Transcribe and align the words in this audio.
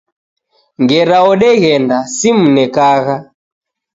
Ngera 0.81 1.17
odeghenda, 1.31 1.97
seimunekagha. 2.15 3.15